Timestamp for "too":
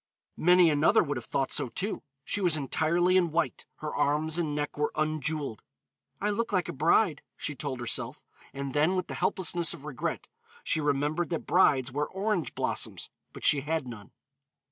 1.69-2.01